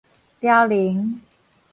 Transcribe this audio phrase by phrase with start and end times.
[0.39, 1.21] 凋零